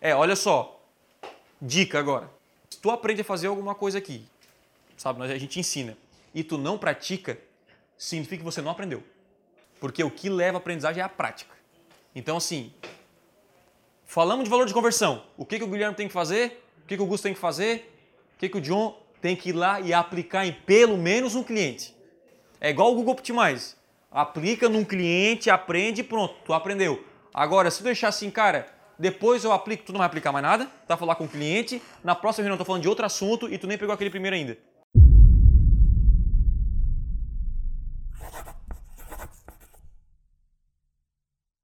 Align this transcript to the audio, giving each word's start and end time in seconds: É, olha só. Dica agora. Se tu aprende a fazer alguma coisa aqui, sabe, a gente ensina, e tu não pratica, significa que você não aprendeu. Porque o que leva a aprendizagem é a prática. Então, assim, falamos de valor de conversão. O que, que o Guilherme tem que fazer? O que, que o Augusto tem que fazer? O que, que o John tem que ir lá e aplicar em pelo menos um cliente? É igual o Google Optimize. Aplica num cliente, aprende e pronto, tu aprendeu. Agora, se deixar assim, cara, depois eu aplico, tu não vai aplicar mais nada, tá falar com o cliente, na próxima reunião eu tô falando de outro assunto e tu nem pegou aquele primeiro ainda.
É, 0.00 0.14
olha 0.14 0.36
só. 0.36 0.80
Dica 1.60 1.98
agora. 1.98 2.30
Se 2.70 2.78
tu 2.78 2.90
aprende 2.90 3.22
a 3.22 3.24
fazer 3.24 3.48
alguma 3.48 3.74
coisa 3.74 3.98
aqui, 3.98 4.24
sabe, 4.96 5.22
a 5.22 5.38
gente 5.38 5.58
ensina, 5.58 5.96
e 6.34 6.44
tu 6.44 6.56
não 6.58 6.78
pratica, 6.78 7.38
significa 7.96 8.38
que 8.38 8.44
você 8.44 8.60
não 8.60 8.70
aprendeu. 8.70 9.02
Porque 9.80 10.02
o 10.04 10.10
que 10.10 10.28
leva 10.28 10.58
a 10.58 10.60
aprendizagem 10.60 11.00
é 11.00 11.04
a 11.04 11.08
prática. 11.08 11.54
Então, 12.14 12.36
assim, 12.36 12.72
falamos 14.04 14.44
de 14.44 14.50
valor 14.50 14.66
de 14.66 14.74
conversão. 14.74 15.24
O 15.36 15.44
que, 15.44 15.58
que 15.58 15.64
o 15.64 15.68
Guilherme 15.68 15.96
tem 15.96 16.08
que 16.08 16.12
fazer? 16.12 16.64
O 16.82 16.86
que, 16.86 16.96
que 16.96 17.02
o 17.02 17.04
Augusto 17.04 17.24
tem 17.24 17.34
que 17.34 17.40
fazer? 17.40 17.94
O 18.36 18.38
que, 18.38 18.48
que 18.48 18.58
o 18.58 18.60
John 18.60 19.00
tem 19.20 19.34
que 19.34 19.50
ir 19.50 19.52
lá 19.52 19.80
e 19.80 19.92
aplicar 19.92 20.46
em 20.46 20.52
pelo 20.52 20.96
menos 20.96 21.34
um 21.34 21.42
cliente? 21.42 21.94
É 22.60 22.70
igual 22.70 22.92
o 22.92 22.94
Google 22.94 23.14
Optimize. 23.14 23.76
Aplica 24.10 24.68
num 24.68 24.84
cliente, 24.84 25.50
aprende 25.50 26.00
e 26.00 26.04
pronto, 26.04 26.34
tu 26.44 26.52
aprendeu. 26.52 27.04
Agora, 27.32 27.70
se 27.70 27.82
deixar 27.82 28.08
assim, 28.08 28.30
cara, 28.30 28.66
depois 28.98 29.44
eu 29.44 29.52
aplico, 29.52 29.84
tu 29.84 29.92
não 29.92 29.98
vai 29.98 30.06
aplicar 30.06 30.32
mais 30.32 30.42
nada, 30.42 30.66
tá 30.86 30.96
falar 30.96 31.14
com 31.14 31.24
o 31.24 31.28
cliente, 31.28 31.80
na 32.02 32.14
próxima 32.14 32.42
reunião 32.42 32.54
eu 32.54 32.58
tô 32.58 32.64
falando 32.64 32.82
de 32.82 32.88
outro 32.88 33.06
assunto 33.06 33.52
e 33.52 33.56
tu 33.56 33.66
nem 33.66 33.78
pegou 33.78 33.94
aquele 33.94 34.10
primeiro 34.10 34.34
ainda. 34.34 34.58